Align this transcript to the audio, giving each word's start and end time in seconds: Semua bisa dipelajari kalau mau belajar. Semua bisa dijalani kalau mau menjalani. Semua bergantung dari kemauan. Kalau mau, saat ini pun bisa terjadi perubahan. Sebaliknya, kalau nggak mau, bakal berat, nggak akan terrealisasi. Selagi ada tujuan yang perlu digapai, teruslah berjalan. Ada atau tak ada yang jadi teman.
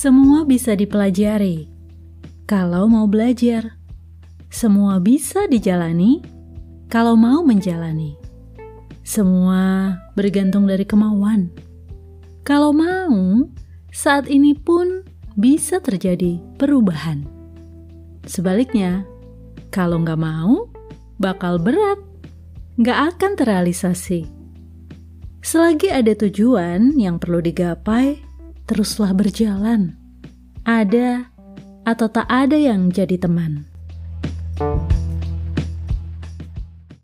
Semua 0.00 0.48
bisa 0.48 0.72
dipelajari 0.72 1.68
kalau 2.48 2.88
mau 2.88 3.04
belajar. 3.04 3.76
Semua 4.48 4.96
bisa 4.96 5.44
dijalani 5.44 6.24
kalau 6.88 7.20
mau 7.20 7.44
menjalani. 7.44 8.16
Semua 9.04 9.92
bergantung 10.16 10.64
dari 10.64 10.88
kemauan. 10.88 11.52
Kalau 12.48 12.72
mau, 12.72 13.44
saat 13.92 14.24
ini 14.32 14.56
pun 14.56 15.04
bisa 15.36 15.84
terjadi 15.84 16.40
perubahan. 16.56 17.28
Sebaliknya, 18.24 19.04
kalau 19.68 20.00
nggak 20.00 20.16
mau, 20.16 20.64
bakal 21.20 21.60
berat, 21.60 22.00
nggak 22.80 23.20
akan 23.20 23.36
terrealisasi. 23.36 24.24
Selagi 25.44 25.92
ada 25.92 26.16
tujuan 26.16 26.96
yang 26.96 27.20
perlu 27.20 27.44
digapai, 27.44 28.29
teruslah 28.70 29.10
berjalan. 29.10 29.98
Ada 30.62 31.26
atau 31.82 32.06
tak 32.06 32.30
ada 32.30 32.54
yang 32.54 32.94
jadi 32.94 33.18
teman. 33.18 33.69